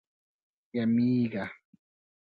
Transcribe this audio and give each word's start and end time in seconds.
یمېږه. 0.77 1.45